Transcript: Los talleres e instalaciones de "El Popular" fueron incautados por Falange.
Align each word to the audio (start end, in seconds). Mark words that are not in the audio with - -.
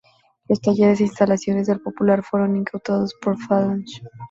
Los 0.49 0.59
talleres 0.61 0.99
e 0.99 1.03
instalaciones 1.03 1.67
de 1.67 1.73
"El 1.73 1.79
Popular" 1.81 2.23
fueron 2.23 2.55
incautados 2.57 3.13
por 3.21 3.37
Falange. 3.37 4.01